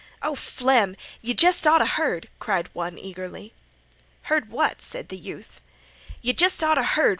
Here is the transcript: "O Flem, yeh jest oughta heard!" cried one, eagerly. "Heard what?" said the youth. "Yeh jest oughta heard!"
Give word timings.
"O 0.23 0.33
Flem, 0.33 0.95
yeh 1.21 1.35
jest 1.35 1.67
oughta 1.67 1.85
heard!" 1.85 2.27
cried 2.39 2.71
one, 2.73 2.97
eagerly. 2.97 3.53
"Heard 4.23 4.49
what?" 4.49 4.81
said 4.81 5.09
the 5.09 5.15
youth. 5.15 5.61
"Yeh 6.23 6.33
jest 6.33 6.63
oughta 6.63 6.81
heard!" 6.81 7.09